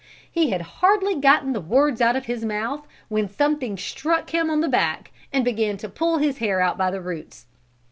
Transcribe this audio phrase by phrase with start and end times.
[0.31, 4.61] He had hardly gotten the words out of his mouth when something struck him on
[4.61, 7.45] the back and began to pull his hair out by the roots.